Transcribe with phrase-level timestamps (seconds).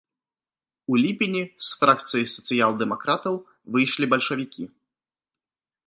[0.93, 3.35] У ліпені з фракцыі сацыял-дэмакратаў
[3.77, 4.63] выйшлі бальшавікі.